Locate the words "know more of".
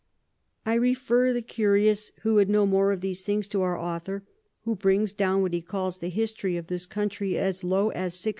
2.49-3.01